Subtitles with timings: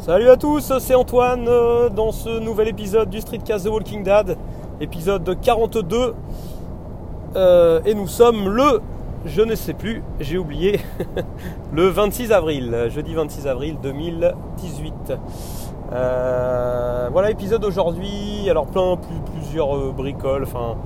[0.00, 4.38] Salut à tous, c'est Antoine euh, dans ce nouvel épisode du Streetcast The Walking Dead,
[4.80, 6.14] épisode 42.
[7.36, 8.80] Euh, et nous sommes le,
[9.26, 10.80] je ne sais plus, j'ai oublié,
[11.74, 14.94] le 26 avril, jeudi 26 avril 2018.
[15.92, 18.96] Euh, voilà, épisode aujourd'hui, alors plein,
[19.34, 20.78] plusieurs bricoles, enfin,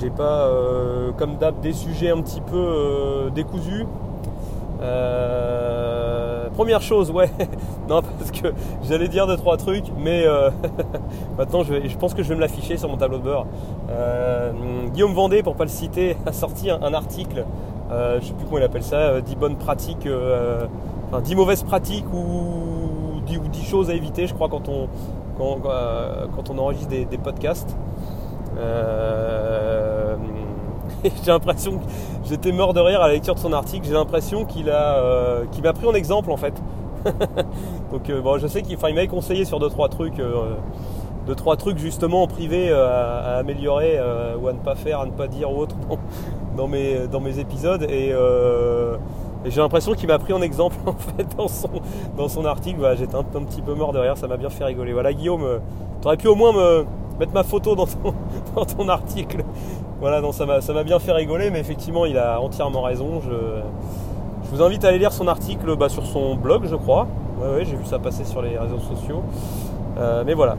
[0.00, 0.48] j'ai pas,
[1.18, 3.86] comme d'hab, des sujets un petit peu décousus.
[6.56, 7.30] Première chose, ouais,
[7.88, 8.48] non, parce que
[8.88, 10.50] j'allais dire deux trois trucs, mais euh,
[11.38, 13.30] maintenant je, pense que je vais me l'afficher sur mon tableau de.
[13.90, 14.52] Euh,
[14.92, 17.44] Guillaume Vendée, pour pas le citer, a sorti un, article,
[17.92, 20.08] euh, je sais plus comment il appelle ça, 10 bonnes pratiques,
[21.08, 24.88] enfin 10 mauvaises pratiques ou 10, 10, choses à éviter, je crois, quand on,
[25.36, 27.76] quand, on enregistre des podcasts.
[31.04, 31.84] J'ai l'impression que
[32.28, 33.86] j'étais mort de rire à la lecture de son article.
[33.86, 36.54] J'ai l'impression qu'il a, qu'il m'a pris en exemple en fait.
[37.92, 40.54] Donc euh, bon, je sais qu'il m'avait conseillé sur 2-3 trucs, euh,
[41.26, 43.98] deux, trois trucs justement en privé euh, à, améliorer
[44.40, 45.76] ou à ne pas faire, à ne pas dire ou autre
[46.56, 47.82] dans, mes, dans mes épisodes.
[47.90, 48.12] Et,
[49.44, 51.70] j'ai l'impression qu'il m'a pris en exemple en fait dans son,
[52.16, 52.80] dans son article.
[52.98, 54.92] J'étais un, petit peu mort derrière, ça m'a bien fait rigoler.
[54.92, 55.60] Voilà Guillaume,
[56.00, 56.84] tu aurais pu au moins me
[57.20, 58.14] mettre ma photo dans ton,
[58.56, 59.44] dans ton article.
[60.00, 63.20] Voilà, donc ça m'a bien fait rigoler, mais effectivement il a entièrement raison.
[63.20, 63.30] Je,
[64.50, 67.06] vous invite à aller lire son article bah, sur son blog, je crois.
[67.40, 69.22] Ouais, j'ai vu ça passer sur les réseaux sociaux.
[69.98, 70.56] Euh, mais voilà.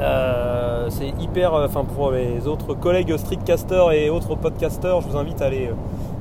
[0.00, 1.54] Euh, c'est hyper.
[1.54, 5.70] Euh, enfin, pour les autres collègues streetcasters et autres podcasters, je vous invite à aller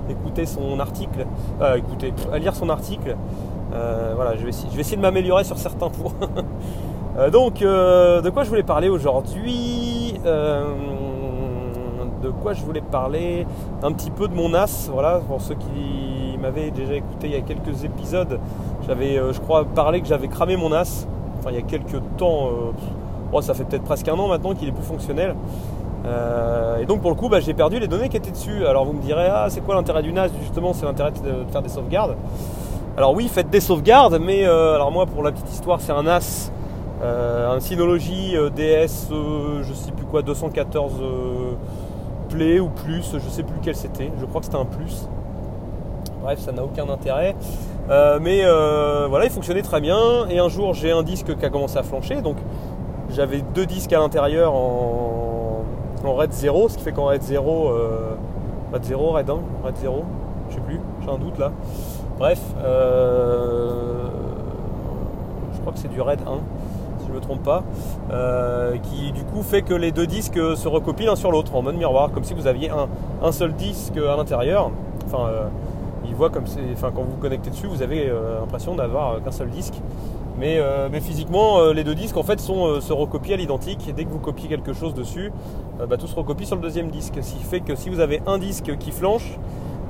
[0.10, 1.26] écouter son article.
[1.76, 3.16] écouter, à lire son article.
[4.16, 4.50] voilà, je vais
[4.80, 6.14] essayer de m'améliorer sur certains points.
[7.32, 10.20] donc, de quoi je voulais parler aujourd'hui?
[12.22, 13.48] De quoi je voulais parler
[13.82, 17.36] Un petit peu de mon as, voilà, pour ceux qui m'avait déjà écouté il y
[17.36, 18.40] a quelques épisodes,
[18.88, 21.08] j'avais, euh, je crois, parlé que j'avais cramé mon as.
[21.40, 22.50] Enfin, il y a quelques temps,
[23.34, 25.36] euh, ça fait peut-être presque un an maintenant qu'il est plus fonctionnel.
[26.06, 28.66] Euh, et donc pour le coup, bah, j'ai perdu les données qui étaient dessus.
[28.66, 31.62] Alors vous me direz, ah, c'est quoi l'intérêt du NAS Justement, c'est l'intérêt de faire
[31.62, 32.16] des sauvegardes.
[32.98, 36.52] Alors oui, faites des sauvegardes, mais alors moi, pour la petite histoire, c'est un NAS,
[37.02, 41.02] un Synology DS, je sais plus quoi, 214
[42.34, 44.10] Ou plus, je sais plus lequel c'était.
[44.20, 45.08] Je crois que c'était un plus.
[46.22, 47.36] Bref, ça n'a aucun intérêt.
[47.90, 50.28] Euh, mais euh, voilà, il fonctionnait très bien.
[50.30, 52.22] Et un jour, j'ai un disque qui a commencé à flancher.
[52.22, 52.38] Donc,
[53.10, 55.66] j'avais deux disques à l'intérieur en,
[56.04, 56.70] RAID 0.
[56.70, 58.16] Ce qui fait qu'en RAID 0, euh,
[58.72, 59.34] RAID 0, RAID 1,
[59.64, 60.06] RAID 0,
[60.50, 61.52] je sais plus, j'ai un doute là.
[62.18, 62.40] Bref,
[65.54, 66.38] je crois que c'est du RAID 1 si
[67.12, 67.64] je ne me trompe pas,
[68.84, 71.76] qui du coup fait que les deux disques se recopient l'un sur l'autre en mode
[71.76, 72.72] miroir, comme si vous aviez
[73.22, 74.72] un, seul disque à l'intérieur.
[75.06, 75.30] Enfin,
[76.12, 76.60] il voit comme c'est.
[76.74, 79.76] Enfin, quand vous vous connectez dessus, vous avez euh, l'impression d'avoir euh, qu'un seul disque.
[80.38, 83.94] Mais, euh, physiquement, les deux disques en fait sont, se recopient à l'identique.
[83.96, 85.32] Dès que vous copiez quelque chose dessus,
[85.88, 87.20] bah, tout se recopie sur le deuxième disque.
[87.22, 89.38] Ce qui fait que si vous avez un disque qui flanche,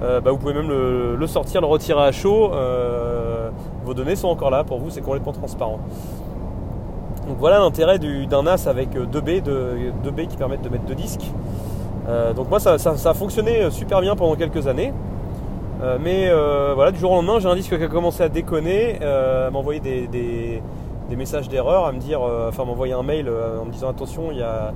[0.02, 2.52] bah, vous pouvez même le, sortir, le retirer à chaud.
[3.86, 5.80] vos données sont encore là pour vous, c'est complètement transparent.
[7.31, 10.96] Donc voilà l'intérêt d'un NAS avec deux B, deux, B qui permettent de mettre deux
[10.96, 11.31] disques.
[12.36, 14.92] donc moi ça, a fonctionné super bien pendant quelques années.
[15.81, 18.28] Euh, mais euh, voilà, du jour au lendemain, j'ai un disque qui a commencé à
[18.28, 20.62] déconner, euh, à m'envoyer des,
[21.16, 24.44] messages d'erreur, à me dire, enfin m'envoyer un mail en me disant attention, il y
[24.44, 24.74] a,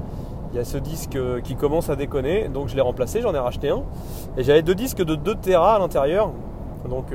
[0.63, 2.47] ce disque qui commence à déconner.
[2.47, 3.83] Donc je l'ai remplacé, j'en ai racheté un.
[4.37, 6.31] Et j'avais deux disques de 2 Tera à l'intérieur.
[6.89, 7.07] Donc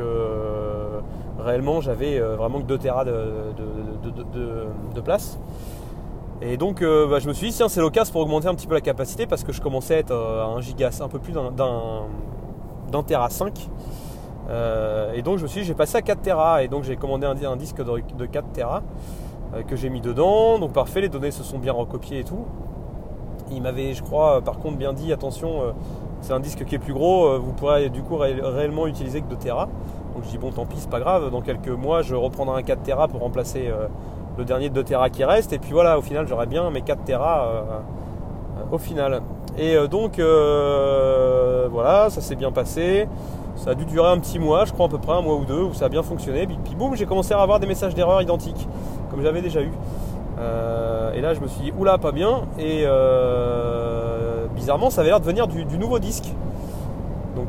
[1.45, 5.39] réellement, j'avais vraiment que 2 Tera de, place.
[6.43, 8.75] Et donc bah, je me suis dit, tiens, c'est l'occasion pour augmenter un petit peu
[8.75, 13.03] la capacité parce que je commençais à être à 1 giga, un peu plus d'un
[13.03, 13.71] Tera 5.
[14.51, 16.63] Euh, et donc je me suis dit, j'ai passé à 4 Tera.
[16.63, 18.83] Et donc j'ai commandé un, disque de, 4 Tera
[19.55, 20.59] euh, que j'ai mis dedans.
[20.59, 22.45] Donc parfait, les données se sont bien recopiées et tout.
[23.53, 25.73] Il m'avait, je crois, par contre bien dit, attention, euh,
[26.21, 29.37] c'est un disque qui est plus gros, vous pourrez du coup réellement utiliser que 2
[29.37, 29.69] Tera.
[30.15, 31.31] Donc je dis, bon, tant pis, c'est pas grave.
[31.31, 33.73] Dans quelques mois, je reprendrai un 4 Tera pour remplacer
[34.39, 35.53] le dernier de 2 Tera qui reste.
[35.53, 37.83] Et puis voilà, au final, j'aurai bien mes 4 Tera
[38.73, 39.23] au final.
[39.59, 43.09] Et euh, donc euh, voilà, ça s'est bien passé.
[43.57, 45.45] Ça a dû durer un petit mois, je crois à peu près un mois ou
[45.45, 46.47] deux, où ça a bien fonctionné.
[46.47, 48.67] Puis, puis boum, j'ai commencé à avoir des messages d'erreur identiques,
[49.11, 49.73] comme j'avais déjà eu.
[50.39, 52.43] Euh, et là, je me suis dit, oula, pas bien.
[52.59, 52.87] Et
[54.55, 56.33] bizarrement, ça avait l'air de venir du, nouveau disque.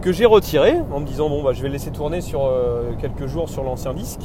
[0.01, 2.51] Que j'ai retiré en me disant, bon, bah, je vais laisser tourner sur
[2.99, 4.21] quelques jours sur l'ancien disque.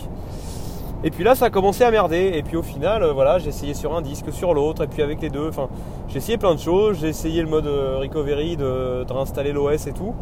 [1.05, 2.33] Et puis là, ça a commencé à merder.
[2.35, 5.03] Et puis au final, euh, voilà, j'ai essayé sur un disque, sur l'autre, et puis
[5.03, 5.49] avec les deux.
[5.49, 5.69] Enfin,
[6.09, 6.99] j'ai essayé plein de choses.
[7.01, 10.15] J'ai essayé le mode euh, recovery de, réinstaller l'OS et tout.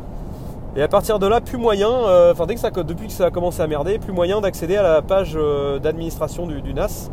[0.77, 3.27] Et à partir de là, plus moyen, euh, enfin dès que ça, depuis que ça
[3.27, 7.11] a commencé à merder, plus moyen d'accéder à la page euh, d'administration du, NAS,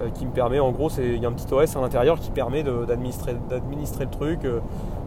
[0.00, 2.30] euh, qui me permet, en gros, il y a un petit OS à l'intérieur qui
[2.30, 3.34] permet d'administrer
[4.04, 4.40] le truc,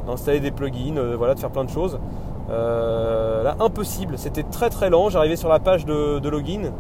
[0.06, 1.98] d'installer des plugins, voilà, de faire plein de choses.
[2.50, 5.10] Là, impossible, c'était très très lent.
[5.10, 6.72] J'arrivais sur la page de, login.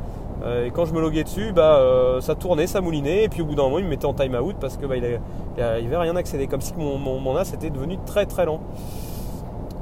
[0.65, 1.79] et quand je me loguais dessus, bah,
[2.21, 4.53] ça tournait, ça moulinait, et puis au bout d'un moment, il me mettait en timeout
[4.59, 8.45] parce que bah, il rien accédé, comme si mon, mon NAS était devenu très très
[8.45, 8.59] lent.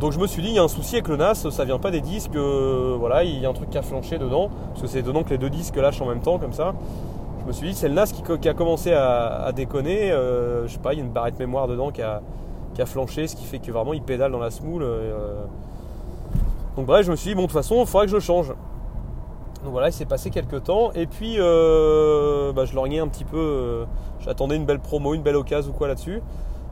[0.01, 1.78] Donc je me suis dit, il y a un souci avec le NAS, ça vient
[1.78, 4.81] pas des disques, euh, voilà, il y a un truc qui a flanché dedans, parce
[4.81, 6.74] que c'est dedans que les deux disques lâchent en même temps, comme ça.
[7.39, 10.80] Je me suis dit, c'est le NAS qui, a commencé à, déconner, euh, je sais
[10.80, 12.24] pas, il y a une barrette mémoire dedans qui a,
[12.74, 14.83] qui a flanché, ce qui fait que vraiment il pédale dans la smoule.
[16.71, 16.75] Euh.
[16.75, 18.21] Donc bref, je me suis dit, bon, de toute façon, il faudrait que je le
[18.21, 18.50] change.
[19.63, 23.85] Donc voilà, il s'est passé quelques temps, et puis bah, je lorgnais un petit peu,
[24.19, 26.21] j'attendais une belle promo, une belle occasion ou quoi là-dessus.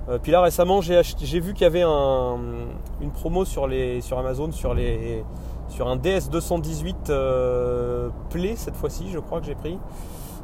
[0.10, 4.52] Euh, puis là récemment j'ai vu qu'il y avait une promo sur, les, sur Amazon
[4.52, 9.78] sur, un DS218 euh, Play cette fois-ci je crois que j'ai pris.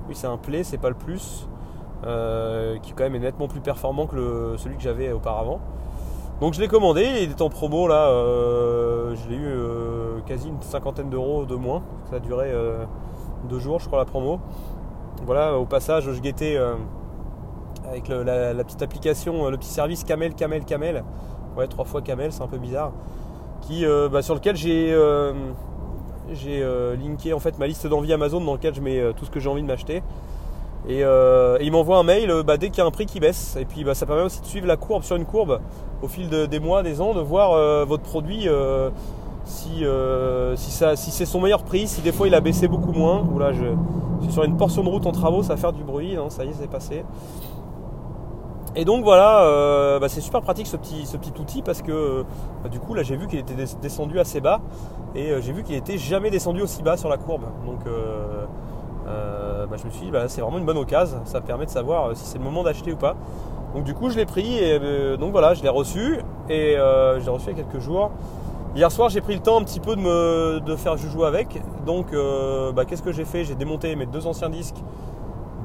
[0.07, 1.47] Oui c'est un Play, c'est pas le plus.
[2.05, 5.59] Euh, qui quand même est nettement plus performant que celui que j'avais auparavant.
[6.41, 8.09] Donc je l'ai commandé, il est en promo là,
[9.15, 11.81] je l'ai eu quasi une cinquantaine d'euros de moins.
[12.09, 12.51] Ça a duré
[13.49, 14.39] deux jours je crois la promo.
[15.25, 16.59] Voilà, au passage je guettais
[17.87, 21.03] avec la, petite application, euh, le petit service Camel, Camel, Camel.
[21.57, 22.91] Ouais, trois fois Camel, c'est un peu bizarre.
[23.61, 25.33] Qui, euh, bah, sur lequel j'ai euh,
[26.31, 26.65] j'ai
[26.97, 29.49] linké en fait ma liste d'envie Amazon dans lequel je mets tout ce que j'ai
[29.49, 30.01] envie de m'acheter.
[30.87, 31.03] Et,
[31.61, 33.57] il m'envoie un mail bah, dès qu'il y a un prix qui baisse.
[33.59, 35.59] Et puis bah, ça permet aussi de suivre la courbe sur une courbe
[36.01, 38.47] au fil des mois, des ans, de voir votre produit
[39.45, 39.83] si,
[40.55, 43.25] c'est son meilleur prix, si des fois il a baissé beaucoup moins.
[43.39, 43.65] Là, je,
[44.21, 46.49] suis sur une portion de route en travaux, ça va faire du bruit, ça y
[46.49, 47.03] est, c'est passé.
[48.77, 51.07] Et donc voilà, euh, bah, c'est super pratique ce petit,
[51.39, 52.25] outil parce que
[52.69, 54.59] du coup là j'ai vu qu'il était descendu assez bas
[55.15, 57.43] et euh, j'ai vu qu'il était jamais descendu aussi bas sur la courbe.
[57.65, 58.45] Donc euh,
[59.05, 62.25] bah, je me suis dit c'est vraiment une bonne occasion, ça permet de savoir si
[62.25, 63.15] c'est le moment d'acheter ou pas.
[63.73, 64.79] Donc du coup je l'ai pris et
[65.17, 66.19] donc voilà je l'ai reçu
[66.49, 68.11] et je l'ai reçu il y a quelques jours.
[68.75, 71.61] Hier soir j'ai pris le temps un petit peu de me de faire joujou avec.
[71.85, 72.07] Donc
[72.87, 73.43] qu'est-ce que j'ai fait?
[73.43, 74.81] J'ai démonté mes deux anciens disques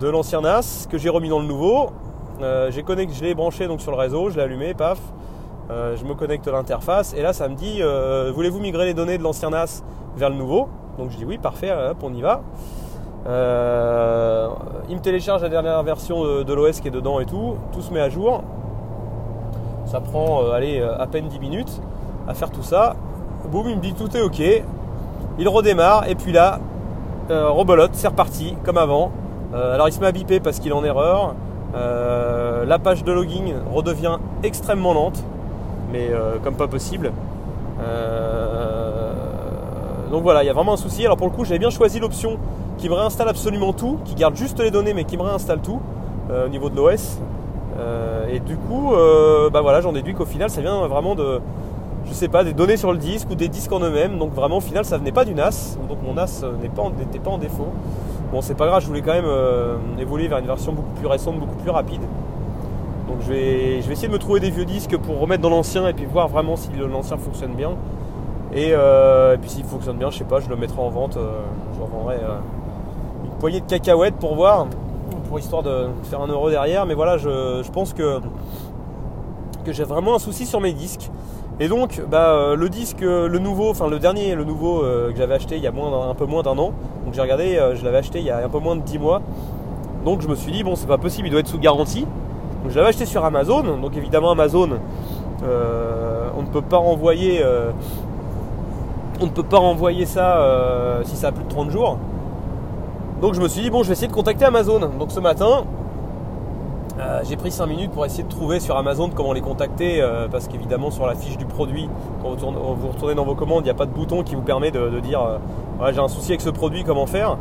[0.01, 1.91] de l'ancien NAS que j'ai remis dans le nouveau
[2.43, 4.99] euh, j'ai connecté, je l'ai branché donc sur le réseau, je l'ai allumé, paf.
[5.71, 8.95] Euh, je me connecte à l'interface et là ça me dit euh, voulez-vous migrer les
[8.95, 9.83] données de l'ancien NAS
[10.17, 10.69] vers le nouveau?
[10.99, 12.43] Donc je dis oui, parfait, hop, on y va.
[13.27, 17.93] Il me télécharge la dernière version de, l'OS qui est dedans et tout, tout se
[17.93, 18.43] met à jour.
[19.87, 21.81] Ça prend allez, à peine 10 minutes
[22.29, 22.97] à faire tout ça.
[23.51, 24.41] Boum, il me dit tout est ok.
[25.39, 26.61] Il redémarre et puis là,
[27.29, 29.11] rebolote, c'est reparti comme avant.
[29.55, 31.35] alors il se met à biper parce qu'il est en erreur.
[31.75, 35.23] Euh, la page de login redevient extrêmement lente,
[35.93, 37.13] mais euh, comme pas possible.
[37.81, 39.13] Euh,
[40.11, 41.05] donc voilà, il y a vraiment un souci.
[41.05, 42.39] Alors pour le coup, j'avais bien choisi l'option
[42.81, 45.81] qui me réinstalle absolument tout, qui garde juste les données, mais qui me réinstalle tout
[46.31, 47.19] au niveau de l'OS.
[48.33, 48.93] et du coup,
[49.53, 51.41] bah voilà, j'en déduis qu'au final, ça vient vraiment de,
[52.07, 54.19] je sais pas, des données sur le disque ou des disques en eux-mêmes.
[54.19, 55.77] Donc vraiment, au final, ça venait pas du NAS.
[55.89, 57.69] Donc mon NAS n'était pas en défaut.
[58.33, 61.09] Bon, c'est pas grave, je voulais quand même euh, évoluer vers une version beaucoup plus
[61.09, 62.03] récente, beaucoup plus rapide.
[63.09, 65.51] Donc je vais, je vais essayer de me trouver des vieux disques pour remettre dans
[65.51, 67.73] l'ancien et puis voir vraiment si l'ancien fonctionne bien.
[68.55, 71.17] Euh, et, puis s'il fonctionne bien, je sais pas, je le mettrai en vente.
[71.17, 71.41] Euh,
[73.41, 74.67] poignée de cacahuètes pour voir,
[75.29, 76.87] pour histoire de faire un euro derrière.
[76.87, 78.21] Mais voilà, je, pense que,
[79.65, 81.11] que j'ai vraiment un souci sur mes disques.
[81.59, 85.11] Et donc, bah, euh, le disque, euh, le nouveau, enfin le dernier, le nouveau euh,
[85.11, 86.73] que j'avais acheté il y a un peu moins d'un an.
[87.05, 89.21] Donc j'ai regardé, je l'avais acheté il y a un peu moins de 10 mois.
[90.05, 92.07] Donc je me suis dit, bon, c'est pas possible, il doit être sous garantie.
[92.63, 93.63] Donc je l'avais acheté sur Amazon.
[93.79, 94.71] Donc évidemment, Amazon,
[95.43, 97.43] on ne peut pas renvoyer,
[99.21, 101.99] on ne peut pas renvoyer ça si ça a plus de 30 jours.
[103.21, 104.81] Donc je me suis dit, bon, je vais essayer de contacter Amazon.
[104.99, 105.65] Donc ce matin,
[106.99, 110.27] euh, j'ai pris 5 minutes pour essayer de trouver sur Amazon comment les contacter euh,
[110.29, 111.89] parce qu'évidemment sur la fiche du produit,
[112.23, 114.71] quand vous, retournez dans vos commandes, il n'y a pas de bouton qui vous permet
[114.71, 117.37] de, dire euh, j'ai un souci avec ce produit, comment faire.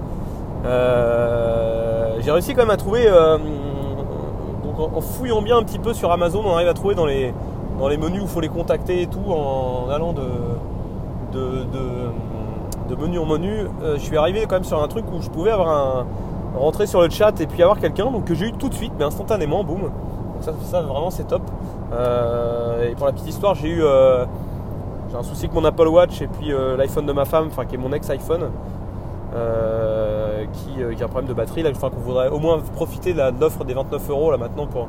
[0.63, 3.05] j'ai réussi quand même à trouver,
[4.63, 7.33] donc en, fouillant bien un petit peu sur Amazon, on arrive à trouver dans les,
[7.79, 10.23] menus où il faut les contacter et tout en allant de
[12.95, 13.67] menu en menu.
[13.95, 16.05] je suis arrivé quand même sur un truc où je pouvais avoir un
[16.57, 18.93] rentrer sur le chat et puis avoir quelqu'un donc que j'ai eu tout de suite
[18.97, 19.91] mais instantanément boum donc
[20.41, 21.41] ça, ça vraiment c'est top
[21.93, 24.25] euh, et pour la petite histoire j'ai eu euh,
[25.09, 27.65] j'ai un souci avec mon Apple Watch et puis euh, l'iPhone de ma femme enfin
[27.65, 28.49] qui est mon ex iPhone
[30.53, 33.21] qui, qui, a un problème de batterie là enfin qu'on voudrait au moins profiter de
[33.39, 34.87] l'offre des 29 euros là maintenant pour,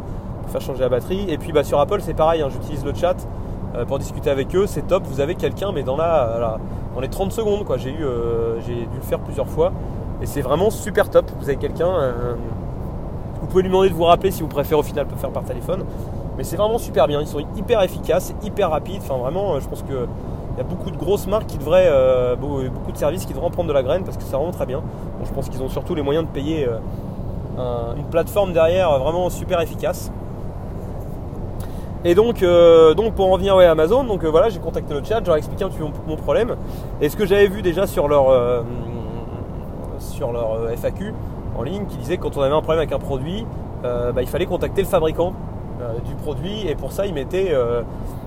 [0.49, 3.17] faire changer la batterie et puis bah, sur Apple c'est pareil hein, j'utilise le chat
[3.87, 5.05] pour discuter avec eux, c'est top.
[5.07, 6.59] Vous avez quelqu'un, mais dans, la,
[6.95, 7.77] dans les 30 secondes, quoi.
[7.77, 8.05] J'ai, eu,
[8.67, 9.73] j'ai dû le faire plusieurs fois.
[10.23, 11.31] Et c'est vraiment super top.
[11.39, 11.93] Vous avez quelqu'un.
[13.41, 15.45] vous pouvez lui demander de vous rappeler si vous préférez au final le faire par
[15.45, 15.85] téléphone.
[16.37, 17.21] Mais c'est vraiment super bien.
[17.21, 19.03] Ils sont hyper efficaces, hyper rapides.
[19.03, 20.07] Enfin, vraiment, je pense que
[20.53, 23.47] il y a beaucoup de grosses marques qui devraient, euh, beaucoup de services qui devraient
[23.47, 24.83] en prendre de la graine parce que c'est vraiment très bien.
[25.25, 29.61] je pense qu'ils ont surtout les moyens de payer euh, une plateforme derrière vraiment super
[29.61, 30.11] efficace.
[32.05, 35.23] Et donc, euh, donc pour en venir à Amazon, donc voilà, j'ai contacté le chat,
[35.25, 36.57] j'ai expliqué un petit peu mon, problème.
[37.01, 38.65] Et ce que j'avais vu déjà sur leur,
[39.99, 41.13] sur leur FAQ
[41.59, 43.45] en ligne, qui disait que quand on avait un problème avec un produit,
[43.83, 45.35] bah, il fallait contacter le fabricant
[46.07, 46.67] du produit.
[46.67, 47.55] Et pour ça, ils mettaient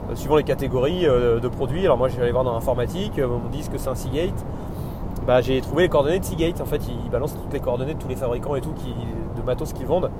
[0.09, 1.85] euh, suivant les catégories euh, de produits.
[1.85, 4.45] Alors moi je aller voir dans l'informatique, euh, on dit que c'est un Seagate.
[5.25, 6.59] Bah, j'ai trouvé les coordonnées de Seagate.
[6.59, 8.93] En fait, ils balancent toutes les coordonnées de tous les fabricants et tout qui,
[9.37, 10.11] de matos qu'ils vendent.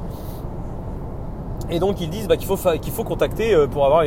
[1.70, 4.04] Et donc ils disent bah, qu'il faut, faut contacter pour avoir,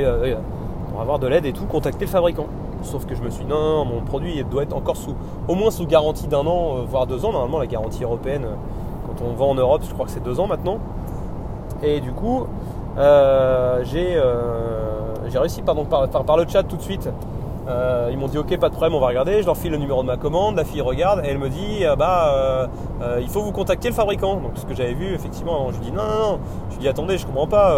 [0.91, 2.47] pour avoir de l'aide et tout, contacter le fabricant.
[2.83, 5.15] Sauf que je me suis dit non, mon produit doit être encore sous,
[5.49, 7.33] au moins sous garantie d'un an, voire deux ans.
[7.33, 8.47] Normalement, la garantie européenne,
[9.07, 10.79] quand on vend en Europe, je crois que c'est deux ans maintenant.
[11.83, 12.47] Et du coup,
[13.85, 14.19] j'ai
[15.39, 17.09] réussi par, par, le chat tout de suite.
[17.69, 19.79] Euh, ils m'ont dit ok pas de problème on va regarder, je leur file le
[19.79, 23.29] numéro de ma commande, la fille regarde et elle me dit ah bah euh, il
[23.29, 24.37] faut vous contacter le fabricant.
[24.37, 26.89] Donc ce que j'avais vu effectivement, je lui dis non non non, je lui dis
[26.89, 27.77] attendez je comprends pas,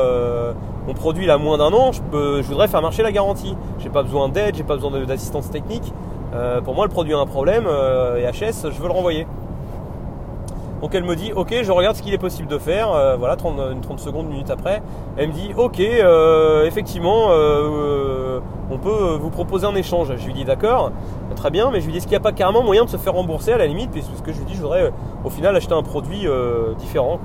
[0.86, 3.56] mon produit il a moins d'un an, je, je, voudrais faire marcher la garantie.
[3.78, 5.92] J'ai pas besoin d'aide, j'ai pas besoin d'assistance technique.
[6.64, 9.26] pour moi le produit a un problème et HS je veux le renvoyer.
[10.80, 13.36] Donc elle me dit ok je regarde ce qu'il est possible de faire, euh, voilà
[13.36, 14.80] 30, une 30 secondes, une minute après,
[15.16, 20.14] elle me dit ok euh, effectivement euh, on peut vous proposer un échange.
[20.16, 20.92] Je lui dis d'accord,
[21.34, 22.96] très bien, mais je lui dis est-ce qu'il n'y a pas carrément moyen de se
[22.96, 24.92] faire rembourser à la limite, puisque je lui dis je voudrais
[25.24, 26.26] au final acheter un produit
[26.78, 27.18] différent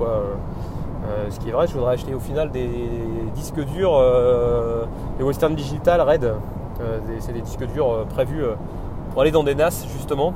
[1.28, 2.68] ce qui est vrai, je voudrais acheter au final des
[3.34, 4.02] disques durs,
[5.18, 6.32] les Western Digital Red.
[7.20, 8.44] c'est des disques durs prévus
[9.12, 10.32] pour aller dans des NAS justement.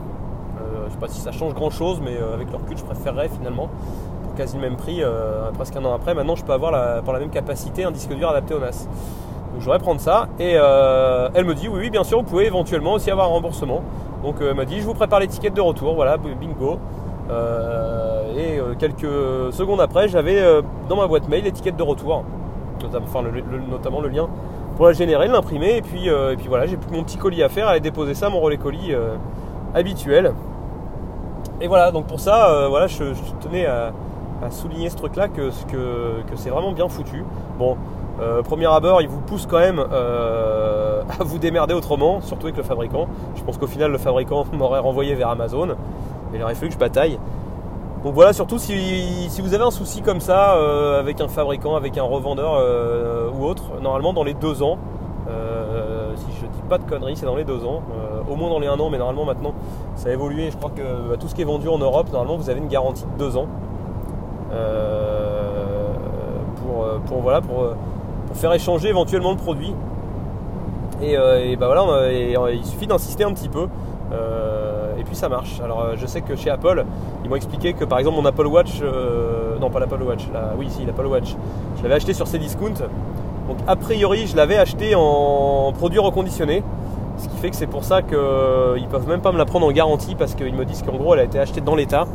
[0.89, 3.29] Je sais pas si ça change grand chose, mais euh, avec le recul, je préférerais
[3.29, 3.69] finalement,
[4.25, 7.03] pour quasi le même prix, euh, presque un an après, maintenant je peux avoir la,
[7.03, 8.87] pour la même capacité un disque dur adapté au NAS.
[9.53, 10.29] Donc je voudrais prendre ça.
[10.39, 13.31] Et euh, elle me dit oui, oui, bien sûr, vous pouvez éventuellement aussi avoir un
[13.31, 13.83] remboursement.
[14.23, 16.79] Donc elle m'a dit je vous prépare l'étiquette de retour, voilà, bingo.
[18.37, 20.43] et quelques secondes après, j'avais
[20.89, 22.25] dans ma boîte mail l'étiquette de retour,
[22.97, 23.23] enfin
[23.71, 24.27] notamment le lien
[24.77, 27.49] pour la générer, l'imprimer, et puis, et puis voilà, j'ai plus mon petit colis à
[27.49, 28.93] faire, aller déposer ça, mon relais colis
[29.75, 30.33] habituel.
[31.61, 33.05] Et voilà, donc pour ça, euh, voilà, je,
[33.41, 33.93] tenais à,
[34.51, 37.25] souligner ce truc-là que, que, c'est vraiment bien foutu.
[37.59, 37.77] Bon,
[38.21, 42.57] euh, premier abord, il vous pousse quand même euh, à vous démerder autrement, surtout avec
[42.57, 43.09] le fabricant.
[43.35, 45.71] Je pense qu'au final, le fabricant m'aurait renvoyé vers Amazon.
[46.33, 47.19] Et il aurait fallu que je bataille.
[48.05, 50.53] Donc voilà, surtout si, vous avez un souci comme ça
[51.01, 52.63] avec un fabricant, avec un revendeur
[53.37, 54.98] ou autre, normalement dans les deux ans, si
[56.69, 57.83] pas de conneries, c'est dans les deux ans
[58.31, 59.55] au moins dans les un an, mais normalement maintenant
[59.97, 60.51] ça a évolué.
[60.51, 62.69] Je crois que bah, tout ce qui est vendu en Europe, normalement vous avez une
[62.69, 63.47] garantie de deux ans.
[64.53, 65.93] Euh,
[66.63, 67.75] pour, euh, pour, voilà, pour, euh,
[68.35, 69.75] faire échanger éventuellement le produit.
[71.03, 71.17] Et,
[71.57, 73.69] bah voilà, il suffit d'insister un petit peu.
[74.99, 75.61] et puis ça marche.
[75.63, 76.85] Alors je sais que chez Apple,
[77.23, 78.83] ils m'ont expliqué que par exemple mon Apple Watch,
[79.61, 80.27] non pas l'Apple Watch,
[80.59, 81.37] oui si l'Apple Watch,
[81.77, 82.75] je l'avais acheté sur Cdiscount.
[83.49, 86.63] Donc a priori je l'avais acheté en produit reconditionné.
[87.17, 89.67] Ce qui fait que c'est pour ça qu'ils ne peuvent même pas me la prendre
[89.67, 92.07] en garantie parce qu'ils me disent qu'en gros elle a été achetée dans l'état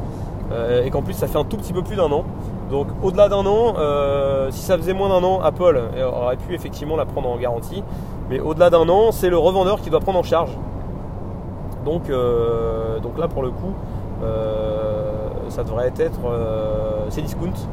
[0.51, 2.23] euh, et qu'en plus ça fait un tout petit peu plus d'un an.
[2.69, 6.95] Donc au-delà d'un an, euh, si ça faisait moins d'un an, Apple aurait pu effectivement
[6.95, 7.83] la prendre en garantie.
[8.29, 10.51] Mais au-delà d'un an, c'est le revendeur qui doit prendre en charge.
[11.83, 13.73] Donc, euh, donc là pour le coup,
[15.49, 16.21] ça devrait être
[17.09, 17.67] ces discounts.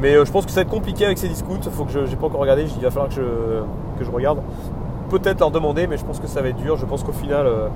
[0.00, 1.60] Mais je pense que ça va être compliqué avec ces discounts.
[1.70, 2.66] Faut que je n'ai pas encore regardé.
[2.76, 3.22] Il va falloir que je,
[3.98, 4.40] que je regarde
[5.10, 6.76] peut-être leur demander, mais je pense que ça va être dur.
[6.76, 7.68] Je pense qu'au final, euh,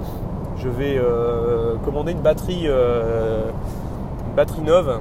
[0.56, 3.50] je vais euh, commander une batterie, euh,
[4.28, 5.00] une batterie neuve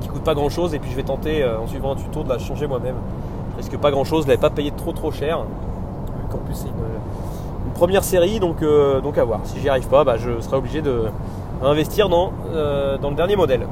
[0.00, 2.28] qui coûte pas grand chose, et puis je vais tenter en suivant un tuto de
[2.28, 2.96] la changer moi-même.
[3.52, 5.40] Je risque pas grand chose, je l'avais pas payé trop trop cher.
[5.40, 8.62] En plus, c'est une, première série, donc,
[9.02, 9.40] donc à voir.
[9.44, 11.04] Si j'y arrive pas, bah, je serai obligé de
[11.62, 12.32] investir dans,
[13.00, 13.66] dans le dernier modèle.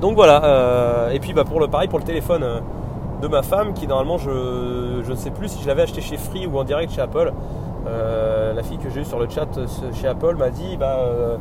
[0.00, 2.44] Donc voilà, et puis bah, pour le pareil pour le téléphone
[3.20, 6.46] de ma femme qui normalement je, ne sais plus si je l'avais acheté chez Free
[6.46, 7.32] ou en direct chez Apple.
[7.86, 10.98] Euh, la fille que j'ai eue sur le chat euh, chez Apple m'a dit bah,
[10.98, 11.36] euh,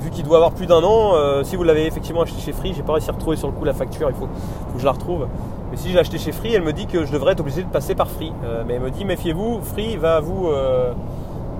[0.00, 2.82] vu qu'il doit avoir plus d'un an, si vous l'avez effectivement acheté chez Free, j'ai
[2.82, 5.28] pas réussi à retrouver sur le coup la facture, il faut, que je la retrouve.
[5.70, 7.68] Mais si j'ai acheté chez Free, elle me dit que je devrais être obligé de
[7.68, 8.32] passer par Free.
[8.66, 10.48] mais elle me dit méfiez-vous, Free va vous,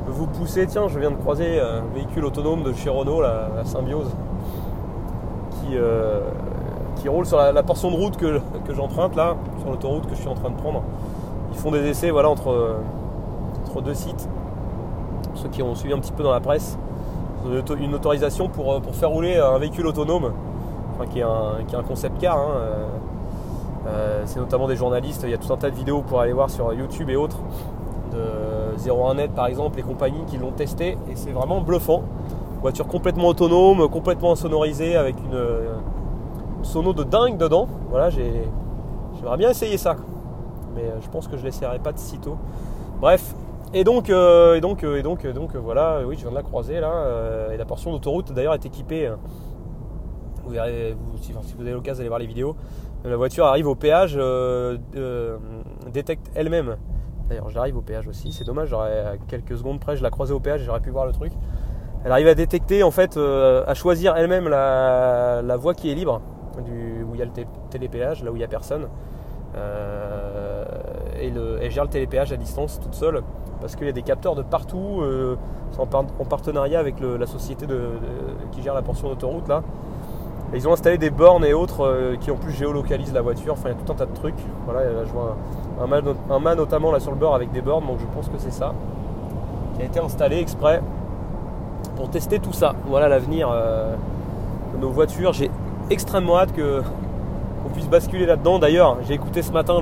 [0.08, 0.66] vous pousser.
[0.66, 4.10] Tiens, je viens de croiser un véhicule autonome de chez Renault, la Symbiose,
[5.66, 5.76] qui,
[6.96, 8.40] qui roule sur la, portion de route que,
[8.74, 10.82] j'emprunte là, sur l'autoroute que je suis en train de prendre.
[11.52, 12.76] ils font des essais voilà, entre,
[13.66, 14.28] entre deux sites.
[15.34, 16.78] Ceux qui ont suivi un petit peu dans la presse,
[17.78, 20.32] une autorisation pour, pour faire rouler un véhicule autonome,
[21.10, 22.38] qui, est un, qui, est un, concept car.
[22.38, 22.52] Hein,
[24.24, 26.50] c'est notamment des journalistes, il y a tout un tas de vidéos pour aller voir
[26.50, 27.38] sur YouTube et autres,
[28.12, 32.02] de 01net par exemple, les compagnies qui l'ont testé, et c'est vraiment bluffant.
[32.60, 35.38] Voiture complètement autonome, complètement sonorisée avec une,
[36.66, 37.68] sono de dingue dedans.
[37.88, 39.96] Voilà, j'aimerais bien essayer ça.
[40.74, 42.36] Mais euh, je pense que je ne l'essayerai pas de sitôt.
[43.00, 43.34] Bref,
[43.72, 46.42] et donc, euh, et donc, euh, et donc, donc voilà, oui, je viens de la
[46.42, 47.48] croiser là.
[47.52, 49.10] et la portion d'autoroute d'ailleurs est équipée.
[50.44, 52.56] vous verrez, si, vous avez l'occasion d'aller voir les vidéos,
[53.04, 54.18] la voiture arrive au péage,
[55.92, 56.76] détecte elle-même.
[57.28, 58.30] D'ailleurs, j'arrive au péage aussi.
[58.30, 61.12] C'est dommage, j'aurais quelques secondes près, je la croisais au péage, j'aurais pu voir le
[61.12, 61.32] truc
[62.06, 66.20] elle arrive à détecter, en fait, euh, à choisir elle-même la, voie qui est libre,
[66.56, 67.32] où il y a le
[67.68, 68.86] télépéage, là où il n'y a personne.
[69.56, 70.64] Euh,
[71.20, 73.22] et elle gère le télépéage à distance toute seule,
[73.60, 75.34] parce qu'il y a des capteurs de partout, euh,
[75.78, 77.66] en, partenariat avec la société
[78.52, 79.64] qui gère la portion d'autoroute là.
[80.54, 83.54] ils ont installé des bornes et autres qui en plus géolocalisent la voiture.
[83.54, 84.38] Enfin, il y a tout un tas de trucs.
[84.64, 85.36] Voilà, je vois
[85.82, 88.52] un, mât, notamment là sur le bord avec des bornes, donc je pense que c'est
[88.52, 88.74] ça
[89.74, 90.80] qui a été installé exprès
[91.96, 92.74] pour tester tout ça.
[92.86, 93.94] Voilà l'avenir euh,
[94.74, 95.32] de nos voitures.
[95.32, 95.50] J'ai
[95.90, 96.82] extrêmement hâte que
[97.62, 98.58] qu'on puisse basculer là-dedans.
[98.60, 99.80] D'ailleurs, j'ai écouté ce matin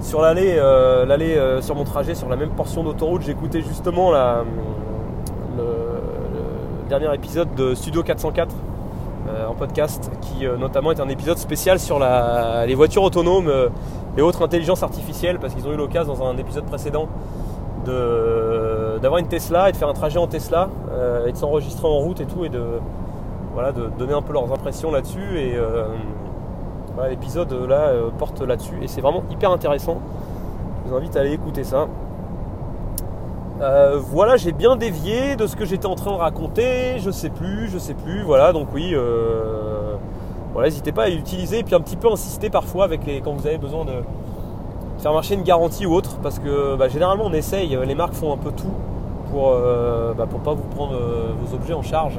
[0.00, 4.10] sur l'allée, euh, euh, sur mon trajet sur la même portion d'autoroute, j'ai écouté justement
[4.10, 4.18] le,
[6.88, 8.54] dernier épisode de Studio 404
[9.46, 13.52] en podcast, qui notamment est un épisode spécial sur les voitures autonomes
[14.16, 17.08] et autres intelligences artificielles, parce qu'ils ont eu l'occasion dans un épisode précédent
[19.00, 21.98] d'avoir une Tesla et de faire un trajet en Tesla euh, et de s'enregistrer en
[21.98, 22.62] route et tout et de,
[23.54, 25.38] voilà, de donner un peu leurs impressions là-dessus.
[25.38, 25.86] Et euh,
[27.08, 29.98] l'épisode là euh, porte là-dessus et c'est vraiment hyper intéressant.
[30.84, 31.86] Je vous invite à aller écouter ça.
[34.10, 36.98] voilà, j'ai bien dévié de ce que j'étais en train de raconter.
[36.98, 38.22] Je sais plus, je sais plus.
[38.22, 38.94] Voilà, donc oui.
[40.52, 43.32] voilà, n'hésitez pas à l'utiliser et puis un petit peu insister parfois avec les quand
[43.32, 43.92] vous avez besoin de
[44.98, 48.32] faire marcher une garantie ou autre parce que bah, généralement on essaye, les marques font
[48.32, 48.72] un peu tout
[49.30, 52.18] pour euh, bah, pas vous prendre euh, vos objets en charge.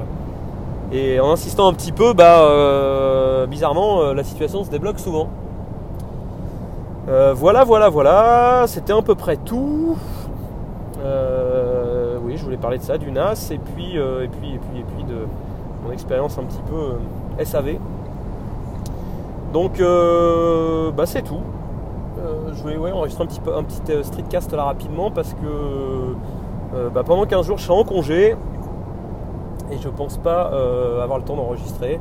[0.92, 5.30] Et en insistant un petit peu, bah, euh, bizarrement la situation se débloque souvent.
[7.36, 9.98] voilà, voilà, voilà, c'était à peu près tout.
[12.24, 14.84] oui, je voulais parler de ça, du NAS, et puis, et puis, et puis, et
[14.84, 15.28] puis de
[15.86, 17.78] mon expérience un petit peu SAV.
[19.54, 19.80] Donc,
[20.96, 21.42] bah, c'est tout.
[22.20, 26.90] Euh, je voulais enregistrer un petit, un petit euh, streetcast là rapidement parce que euh,
[26.90, 28.36] bah, pendant 15 jours je serai en congé
[29.72, 30.52] et je pense pas
[31.02, 32.00] avoir le temps d'enregistrer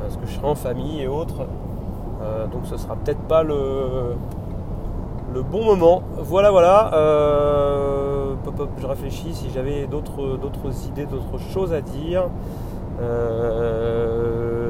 [0.00, 1.46] parce que je serai en famille et autres.
[2.50, 4.14] donc ce sera peut-être pas le,
[5.34, 6.02] le bon moment.
[6.16, 6.90] Voilà, voilà.
[8.78, 12.30] je réfléchis si j'avais d'autres idées, d'autres choses à dire.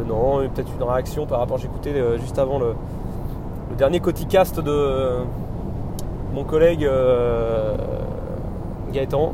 [0.08, 1.58] non, peut-être une réaction par rapport.
[1.58, 2.74] J'écoutais juste avant le,
[3.74, 5.24] le dernier coticast de
[6.32, 7.74] mon collègue euh,
[8.92, 9.32] Gaëtan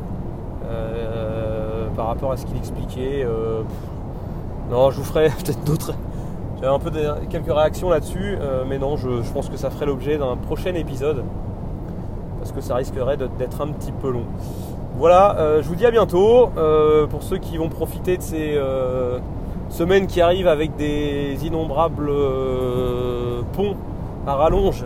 [0.65, 3.23] euh, par rapport à ce qu'il expliquait.
[3.23, 3.61] Euh,
[4.71, 5.93] non, je vous ferai peut-être d'autres.
[6.55, 6.89] J'avais un peu
[7.29, 11.23] quelques réactions là-dessus, mais non, je, pense que ça ferait l'objet d'un prochain épisode
[12.39, 14.25] parce que ça risquerait d'être un petit peu long.
[14.97, 16.51] Voilà, je vous dis à bientôt.
[17.09, 18.61] pour ceux qui vont profiter de ces
[19.69, 22.11] semaines qui arrivent avec des innombrables
[23.53, 23.75] ponts
[24.27, 24.85] à rallonge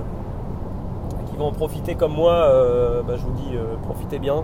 [1.30, 4.44] qui vont en profiter comme moi, euh, bah, je vous dis euh, profitez bien.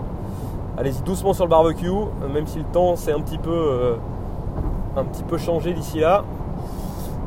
[0.76, 1.90] Allez-y doucement sur le barbecue,
[2.32, 3.94] même si le temps s'est un petit peu euh,
[4.96, 6.24] un petit peu changé d'ici là.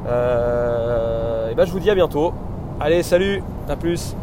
[0.05, 2.33] et bah, je vous dis à bientôt.
[2.79, 4.15] Allez, salut, à plus.